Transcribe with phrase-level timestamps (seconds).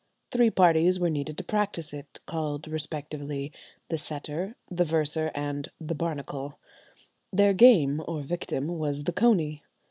[0.31, 3.51] Three parties were needed to practise it, called respectively
[3.89, 6.57] the "setter," the "verser," and the "barnacle;"
[7.31, 9.61] their game, or victim, was the "coney."